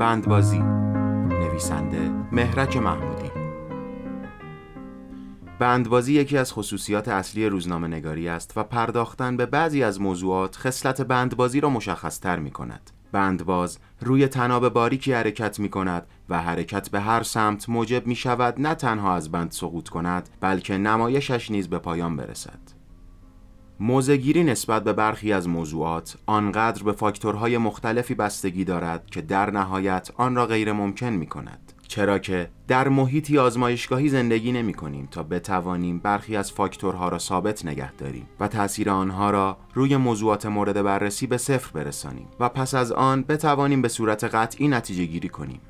بندبازی 0.00 0.58
نویسنده 1.28 2.10
مهرک 2.32 2.76
محمودی 2.76 3.30
بندبازی 5.58 6.14
یکی 6.14 6.38
از 6.38 6.52
خصوصیات 6.52 7.08
اصلی 7.08 7.46
روزنامه 7.46 7.88
نگاری 7.88 8.28
است 8.28 8.52
و 8.56 8.62
پرداختن 8.62 9.36
به 9.36 9.46
بعضی 9.46 9.82
از 9.82 10.00
موضوعات 10.00 10.56
خصلت 10.56 11.00
بندبازی 11.00 11.60
را 11.60 11.70
مشخصتر 11.70 12.38
می 12.38 12.50
کند. 12.50 12.90
بندباز 13.12 13.78
روی 14.00 14.28
تناب 14.28 14.68
باریکی 14.68 15.12
حرکت 15.12 15.60
می 15.60 15.68
کند 15.68 16.06
و 16.28 16.42
حرکت 16.42 16.90
به 16.90 17.00
هر 17.00 17.22
سمت 17.22 17.68
موجب 17.68 18.06
می 18.06 18.16
شود 18.16 18.54
نه 18.60 18.74
تنها 18.74 19.14
از 19.14 19.30
بند 19.30 19.50
سقوط 19.50 19.88
کند 19.88 20.28
بلکه 20.40 20.78
نمایشش 20.78 21.50
نیز 21.50 21.68
به 21.68 21.78
پایان 21.78 22.16
برسد. 22.16 22.79
موزگیری 23.82 24.44
نسبت 24.44 24.84
به 24.84 24.92
برخی 24.92 25.32
از 25.32 25.48
موضوعات 25.48 26.16
آنقدر 26.26 26.82
به 26.82 26.92
فاکتورهای 26.92 27.58
مختلفی 27.58 28.14
بستگی 28.14 28.64
دارد 28.64 29.06
که 29.06 29.20
در 29.20 29.50
نهایت 29.50 30.10
آن 30.16 30.34
را 30.34 30.46
غیر 30.46 30.72
ممکن 30.72 31.06
می 31.06 31.26
کند. 31.26 31.72
چرا 31.88 32.18
که 32.18 32.50
در 32.68 32.88
محیطی 32.88 33.38
آزمایشگاهی 33.38 34.08
زندگی 34.08 34.52
نمی 34.52 34.74
کنیم 34.74 35.08
تا 35.10 35.22
بتوانیم 35.22 35.98
برخی 35.98 36.36
از 36.36 36.52
فاکتورها 36.52 37.08
را 37.08 37.18
ثابت 37.18 37.66
نگه 37.66 37.92
داریم 37.92 38.28
و 38.40 38.48
تاثیر 38.48 38.90
آنها 38.90 39.30
را 39.30 39.56
روی 39.74 39.96
موضوعات 39.96 40.46
مورد 40.46 40.82
بررسی 40.82 41.26
به 41.26 41.36
صفر 41.36 41.70
برسانیم 41.72 42.28
و 42.40 42.48
پس 42.48 42.74
از 42.74 42.92
آن 42.92 43.22
بتوانیم 43.22 43.82
به 43.82 43.88
صورت 43.88 44.24
قطعی 44.24 44.68
نتیجه 44.68 45.04
گیری 45.04 45.28
کنیم. 45.28 45.60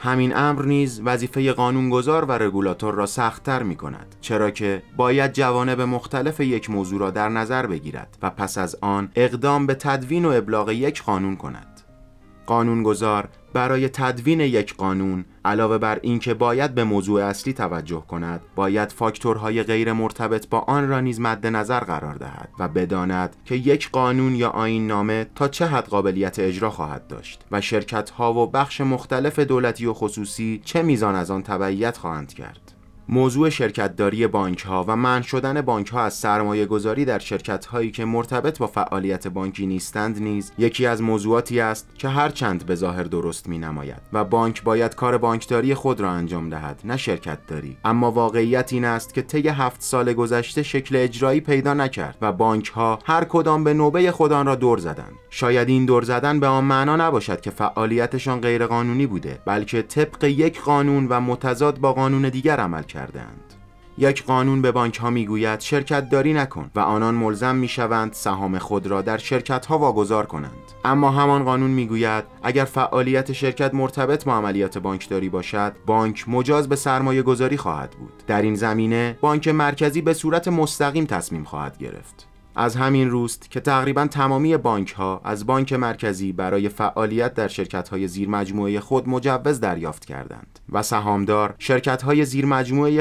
همین 0.00 0.36
امر 0.36 0.64
نیز 0.64 1.00
وظیفه 1.04 1.52
قانونگذار 1.52 2.24
و 2.24 2.32
رگولاتور 2.32 2.94
را 2.94 3.06
سختتر 3.06 3.62
می 3.62 3.76
کند 3.76 4.16
چرا 4.20 4.50
که 4.50 4.82
باید 4.96 5.32
جوانب 5.32 5.80
مختلف 5.80 6.40
یک 6.40 6.70
موضوع 6.70 7.00
را 7.00 7.10
در 7.10 7.28
نظر 7.28 7.66
بگیرد 7.66 8.18
و 8.22 8.30
پس 8.30 8.58
از 8.58 8.76
آن 8.80 9.10
اقدام 9.14 9.66
به 9.66 9.74
تدوین 9.74 10.24
و 10.24 10.28
ابلاغ 10.28 10.70
یک 10.70 11.02
قانون 11.02 11.36
کند. 11.36 11.80
قانونگذار 12.46 13.28
برای 13.52 13.88
تدوین 13.88 14.40
یک 14.40 14.74
قانون 14.74 15.24
علاوه 15.44 15.78
بر 15.78 15.98
اینکه 16.02 16.34
باید 16.34 16.74
به 16.74 16.84
موضوع 16.84 17.24
اصلی 17.24 17.52
توجه 17.52 18.00
کند 18.00 18.40
باید 18.54 18.92
فاکتورهای 18.92 19.62
غیر 19.62 19.92
مرتبط 19.92 20.48
با 20.48 20.58
آن 20.58 20.88
را 20.88 21.00
نیز 21.00 21.20
مد 21.20 21.46
نظر 21.46 21.80
قرار 21.80 22.14
دهد 22.14 22.48
و 22.58 22.68
بداند 22.68 23.36
که 23.44 23.54
یک 23.54 23.90
قانون 23.90 24.34
یا 24.34 24.48
آین 24.50 24.86
نامه 24.86 25.26
تا 25.34 25.48
چه 25.48 25.66
حد 25.66 25.88
قابلیت 25.88 26.38
اجرا 26.38 26.70
خواهد 26.70 27.06
داشت 27.06 27.44
و 27.50 27.60
شرکت 27.60 28.10
ها 28.10 28.34
و 28.34 28.46
بخش 28.46 28.80
مختلف 28.80 29.38
دولتی 29.38 29.86
و 29.86 29.92
خصوصی 29.92 30.60
چه 30.64 30.82
میزان 30.82 31.14
از 31.14 31.30
آن 31.30 31.42
تبعیت 31.42 31.96
خواهند 31.96 32.32
کرد. 32.32 32.77
موضوع 33.10 33.48
شرکتداری 33.48 34.26
بانک 34.26 34.60
ها 34.60 34.84
و 34.88 34.96
منع 34.96 35.22
شدن 35.22 35.60
بانک 35.60 35.88
ها 35.88 36.02
از 36.02 36.14
سرمایه 36.14 36.66
گذاری 36.66 37.04
در 37.04 37.18
شرکت 37.18 37.66
هایی 37.66 37.90
که 37.90 38.04
مرتبط 38.04 38.58
با 38.58 38.66
فعالیت 38.66 39.28
بانکی 39.28 39.66
نیستند 39.66 40.22
نیز 40.22 40.52
یکی 40.58 40.86
از 40.86 41.02
موضوعاتی 41.02 41.60
است 41.60 41.88
که 41.98 42.08
هرچند 42.08 42.66
به 42.66 42.74
ظاهر 42.74 43.02
درست 43.02 43.48
می 43.48 43.58
نماید 43.58 44.02
و 44.12 44.24
بانک 44.24 44.62
باید 44.62 44.94
کار 44.94 45.18
بانکداری 45.18 45.74
خود 45.74 46.00
را 46.00 46.10
انجام 46.10 46.50
دهد 46.50 46.80
نه 46.84 46.96
شرکت 46.96 47.38
داری 47.46 47.76
اما 47.84 48.10
واقعیت 48.10 48.72
این 48.72 48.84
است 48.84 49.14
که 49.14 49.22
طی 49.22 49.48
هفت 49.48 49.82
سال 49.82 50.12
گذشته 50.12 50.62
شکل 50.62 50.96
اجرایی 50.96 51.40
پیدا 51.40 51.74
نکرد 51.74 52.18
و 52.20 52.32
بانک 52.32 52.68
ها 52.68 52.98
هر 53.04 53.24
کدام 53.24 53.64
به 53.64 53.74
نوبه 53.74 54.12
خودان 54.12 54.46
را 54.46 54.54
دور 54.54 54.78
زدند. 54.78 55.12
شاید 55.30 55.68
این 55.68 55.86
دور 55.86 56.02
زدن 56.02 56.40
به 56.40 56.46
آن 56.46 56.64
معنا 56.64 56.96
نباشد 56.96 57.40
که 57.40 57.50
فعالیتشان 57.50 58.40
غیرقانونی 58.40 59.06
بوده 59.06 59.38
بلکه 59.44 59.82
طبق 59.82 60.24
یک 60.24 60.60
قانون 60.60 61.06
و 61.08 61.20
متضاد 61.20 61.78
با 61.78 61.92
قانون 61.92 62.28
دیگر 62.28 62.56
عمل 62.56 62.82
کرد 62.82 62.97
کردند. 62.98 63.54
یک 63.98 64.24
قانون 64.24 64.62
به 64.62 64.72
بانک 64.72 64.96
ها 64.96 65.10
می‌گوید 65.10 65.60
شرکت 65.60 66.08
داری 66.10 66.32
نکن 66.32 66.70
و 66.74 66.80
آنان 66.80 67.14
ملزم 67.14 67.56
می 67.56 67.68
شوند 67.68 68.12
سهام 68.12 68.58
خود 68.58 68.86
را 68.86 69.02
در 69.02 69.18
شرکت 69.18 69.66
ها 69.66 69.78
واگذار 69.78 70.26
کنند. 70.26 70.72
اما 70.84 71.10
همان 71.10 71.44
قانون 71.44 71.70
می‌گوید 71.70 72.24
اگر 72.42 72.64
فعالیت 72.64 73.32
شرکت 73.32 73.74
مرتبط 73.74 74.24
با 74.24 74.34
عملیات 74.34 74.78
بانکداری 74.78 75.28
باشد 75.28 75.72
بانک 75.86 76.28
مجاز 76.28 76.68
به 76.68 76.76
سرمایه 76.76 77.22
گذاری 77.22 77.56
خواهد 77.56 77.90
بود. 77.90 78.22
در 78.26 78.42
این 78.42 78.54
زمینه 78.54 79.18
بانک 79.20 79.48
مرکزی 79.48 80.00
به 80.00 80.14
صورت 80.14 80.48
مستقیم 80.48 81.04
تصمیم 81.04 81.44
خواهد 81.44 81.78
گرفت. 81.78 82.28
از 82.60 82.76
همین 82.76 83.10
روست 83.10 83.50
که 83.50 83.60
تقریبا 83.60 84.06
تمامی 84.06 84.56
بانک 84.56 84.92
ها 84.92 85.20
از 85.24 85.46
بانک 85.46 85.72
مرکزی 85.72 86.32
برای 86.32 86.68
فعالیت 86.68 87.34
در 87.34 87.48
شرکت 87.48 87.88
های 87.88 88.08
زیر 88.08 88.28
خود 88.80 89.08
مجوز 89.08 89.60
دریافت 89.60 90.04
کردند 90.04 90.58
و 90.72 90.82
سهامدار 90.82 91.54
شرکت 91.58 92.02
های 92.02 92.24
زیر 92.24 92.46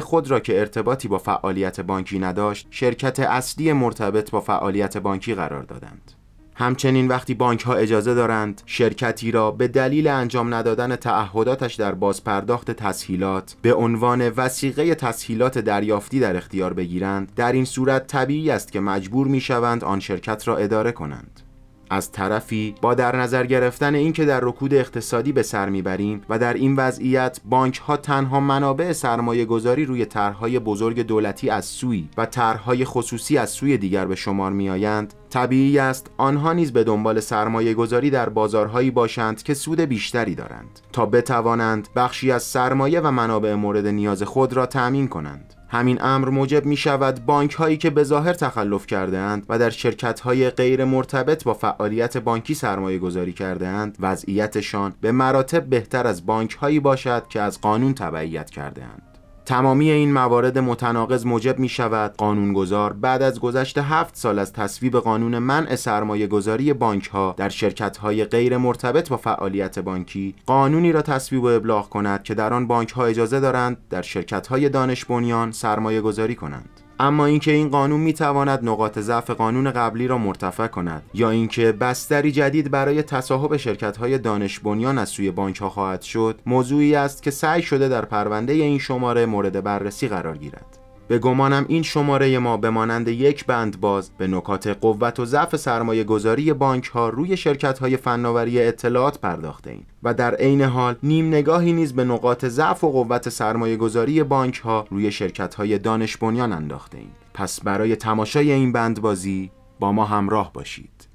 خود 0.00 0.30
را 0.30 0.40
که 0.40 0.60
ارتباطی 0.60 1.08
با 1.08 1.18
فعالیت 1.18 1.80
بانکی 1.80 2.18
نداشت 2.18 2.66
شرکت 2.70 3.20
اصلی 3.20 3.72
مرتبط 3.72 4.30
با 4.30 4.40
فعالیت 4.40 4.96
بانکی 4.96 5.34
قرار 5.34 5.62
دادند. 5.62 6.12
همچنین 6.58 7.08
وقتی 7.08 7.34
بانک 7.34 7.62
ها 7.62 7.74
اجازه 7.74 8.14
دارند 8.14 8.62
شرکتی 8.66 9.30
را 9.30 9.50
به 9.50 9.68
دلیل 9.68 10.08
انجام 10.08 10.54
ندادن 10.54 10.96
تعهداتش 10.96 11.74
در 11.74 11.94
بازپرداخت 11.94 12.70
تسهیلات 12.70 13.56
به 13.62 13.74
عنوان 13.74 14.28
وسیقه 14.28 14.94
تسهیلات 14.94 15.58
دریافتی 15.58 16.20
در 16.20 16.36
اختیار 16.36 16.72
بگیرند 16.72 17.32
در 17.36 17.52
این 17.52 17.64
صورت 17.64 18.06
طبیعی 18.06 18.50
است 18.50 18.72
که 18.72 18.80
مجبور 18.80 19.26
می 19.26 19.40
شوند 19.40 19.84
آن 19.84 20.00
شرکت 20.00 20.48
را 20.48 20.56
اداره 20.56 20.92
کنند. 20.92 21.45
از 21.90 22.12
طرفی 22.12 22.74
با 22.82 22.94
در 22.94 23.16
نظر 23.16 23.46
گرفتن 23.46 23.94
اینکه 23.94 24.24
در 24.24 24.40
رکود 24.40 24.74
اقتصادی 24.74 25.32
به 25.32 25.42
سر 25.42 25.68
می‌بریم 25.68 26.22
و 26.28 26.38
در 26.38 26.54
این 26.54 26.76
وضعیت 26.76 27.40
بانک 27.44 27.78
ها 27.78 27.96
تنها 27.96 28.40
منابع 28.40 28.92
سرمایه 28.92 29.44
گذاری 29.44 29.84
روی 29.84 30.04
طرحهای 30.04 30.58
بزرگ 30.58 31.00
دولتی 31.00 31.50
از 31.50 31.64
سوی 31.64 32.08
و 32.16 32.26
طرحهای 32.26 32.84
خصوصی 32.84 33.38
از 33.38 33.50
سوی 33.50 33.78
دیگر 33.78 34.06
به 34.06 34.14
شمار 34.14 34.52
میآیند 34.52 35.14
طبیعی 35.30 35.78
است 35.78 36.10
آنها 36.16 36.52
نیز 36.52 36.72
به 36.72 36.84
دنبال 36.84 37.20
سرمایه 37.20 37.74
گذاری 37.74 38.10
در 38.10 38.28
بازارهایی 38.28 38.90
باشند 38.90 39.42
که 39.42 39.54
سود 39.54 39.80
بیشتری 39.80 40.34
دارند 40.34 40.80
تا 40.92 41.06
بتوانند 41.06 41.88
بخشی 41.96 42.30
از 42.32 42.42
سرمایه 42.42 43.00
و 43.00 43.10
منابع 43.10 43.54
مورد 43.54 43.86
نیاز 43.86 44.22
خود 44.22 44.52
را 44.52 44.66
تأمین 44.66 45.08
کنند. 45.08 45.55
همین 45.68 46.02
امر 46.02 46.28
موجب 46.28 46.64
می 46.66 46.76
شود 46.76 47.26
بانک 47.26 47.52
هایی 47.52 47.76
که 47.76 47.90
به 47.90 48.04
ظاهر 48.04 48.32
تخلف 48.32 48.86
کرده 48.86 49.18
اند 49.18 49.46
و 49.48 49.58
در 49.58 49.70
شرکت 49.70 50.20
های 50.20 50.50
غیر 50.50 50.84
مرتبط 50.84 51.44
با 51.44 51.54
فعالیت 51.54 52.16
بانکی 52.16 52.54
سرمایه 52.54 52.98
گذاری 52.98 53.32
کرده 53.32 53.66
اند 53.66 53.96
وضعیتشان 54.00 54.94
به 55.00 55.12
مراتب 55.12 55.64
بهتر 55.64 56.06
از 56.06 56.26
بانک 56.26 56.52
هایی 56.52 56.80
باشد 56.80 57.28
که 57.28 57.40
از 57.40 57.60
قانون 57.60 57.94
تبعیت 57.94 58.50
کرده 58.50 58.84
اند. 58.84 59.15
تمامی 59.46 59.90
این 59.90 60.12
موارد 60.12 60.58
متناقض 60.58 61.26
موجب 61.26 61.58
می 61.58 61.68
شود 61.68 62.14
قانونگذار 62.16 62.92
بعد 62.92 63.22
از 63.22 63.40
گذشت 63.40 63.78
هفت 63.78 64.16
سال 64.16 64.38
از 64.38 64.52
تصویب 64.52 64.96
قانون 64.96 65.38
منع 65.38 65.76
سرمایه 65.76 66.26
گذاری 66.26 66.72
بانک 66.72 67.06
ها 67.06 67.34
در 67.36 67.48
شرکت 67.48 67.96
های 67.96 68.24
غیر 68.24 68.56
مرتبط 68.56 69.08
با 69.08 69.16
فعالیت 69.16 69.78
بانکی 69.78 70.34
قانونی 70.46 70.92
را 70.92 71.02
تصویب 71.02 71.42
و 71.42 71.46
ابلاغ 71.46 71.88
کند 71.88 72.22
که 72.22 72.34
در 72.34 72.52
آن 72.52 72.66
بانک 72.66 72.90
ها 72.90 73.06
اجازه 73.06 73.40
دارند 73.40 73.76
در 73.90 74.02
شرکت 74.02 74.46
های 74.46 74.68
دانش 74.68 75.04
بنیان 75.04 75.52
سرمایه 75.52 76.00
گذاری 76.00 76.34
کنند. 76.34 76.85
اما 77.00 77.26
اینکه 77.26 77.52
این 77.52 77.68
قانون 77.68 78.00
می‌تواند 78.00 78.58
نقاط 78.62 78.98
ضعف 78.98 79.30
قانون 79.30 79.70
قبلی 79.70 80.06
را 80.06 80.18
مرتفع 80.18 80.66
کند 80.66 81.02
یا 81.14 81.30
اینکه 81.30 81.72
بستری 81.72 82.32
جدید 82.32 82.70
برای 82.70 83.02
تصاحب 83.02 83.56
شرکت‌های 83.56 84.18
دانش 84.18 84.58
بنیان 84.60 84.98
از 84.98 85.08
سوی 85.08 85.30
بانک‌ها 85.30 85.70
خواهد 85.70 86.02
شد 86.02 86.40
موضوعی 86.46 86.94
است 86.94 87.22
که 87.22 87.30
سعی 87.30 87.62
شده 87.62 87.88
در 87.88 88.04
پرونده 88.04 88.52
این 88.52 88.78
شماره 88.78 89.26
مورد 89.26 89.64
بررسی 89.64 90.08
قرار 90.08 90.36
گیرد. 90.36 90.85
به 91.08 91.18
گمانم 91.18 91.64
این 91.68 91.82
شماره 91.82 92.38
ما 92.38 92.56
به 92.56 92.70
مانند 92.70 93.08
یک 93.08 93.46
بند 93.46 93.80
باز 93.80 94.10
به 94.18 94.26
نکات 94.26 94.66
قوت 94.66 95.20
و 95.20 95.24
ضعف 95.24 95.56
سرمایه 95.56 96.04
گذاری 96.04 96.52
بانک 96.52 96.86
ها 96.86 97.08
روی 97.08 97.36
شرکت 97.36 97.78
های 97.78 97.96
فناوری 97.96 98.62
اطلاعات 98.62 99.18
پرداخته 99.18 99.70
ایم 99.70 99.86
و 100.02 100.14
در 100.14 100.34
عین 100.34 100.62
حال 100.62 100.96
نیم 101.02 101.28
نگاهی 101.28 101.72
نیز 101.72 101.92
به 101.92 102.04
نقاط 102.04 102.44
ضعف 102.44 102.84
و 102.84 102.92
قوت 102.92 103.28
سرمایه 103.28 103.76
گذاری 103.76 104.22
بانک 104.22 104.58
ها 104.58 104.86
روی 104.90 105.12
شرکت 105.12 105.54
های 105.54 105.78
دانش 105.78 106.16
بنیان 106.16 106.52
انداخته 106.52 106.98
ایم 106.98 107.12
پس 107.34 107.60
برای 107.60 107.96
تماشای 107.96 108.52
این 108.52 108.72
بند 108.72 109.00
بازی 109.00 109.50
با 109.80 109.92
ما 109.92 110.04
همراه 110.04 110.52
باشید. 110.52 111.08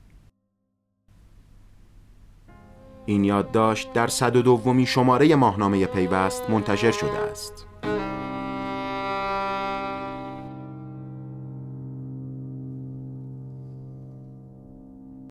این 3.05 3.23
یادداشت 3.23 3.93
در 3.93 4.07
صد 4.07 4.35
و 4.35 4.41
دومی 4.41 4.85
شماره 4.85 5.35
ماهنامه 5.35 5.85
پیوست 5.85 6.49
منتشر 6.49 6.91
شده 6.91 7.17
است. 7.31 7.67